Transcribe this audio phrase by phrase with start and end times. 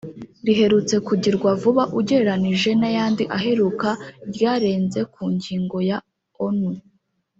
[0.45, 3.89] riherutse kugirwa vuba ugereranije n'ayandi aheruka
[4.33, 5.97] ryarenze ku ngingo ya
[6.45, 6.71] Onu